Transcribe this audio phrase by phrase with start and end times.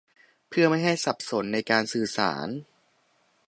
[0.49, 2.47] เพื่อไม่ให้สับสนในการสื่อสาร